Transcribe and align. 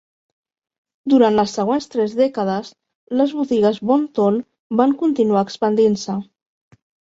Durant 1.13 1.37
les 1.39 1.53
següents 1.57 1.89
tres 1.97 2.15
dècades, 2.23 2.73
les 3.21 3.37
botigues 3.43 3.79
Bon-Ton 3.93 4.43
van 4.83 4.99
continuar 5.07 5.49
expandint-se. 5.51 6.21